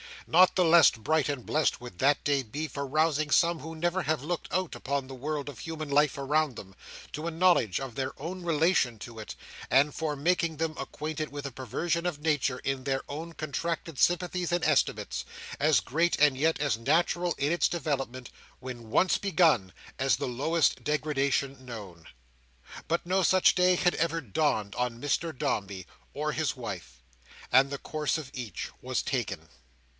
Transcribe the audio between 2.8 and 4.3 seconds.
rousing some who never have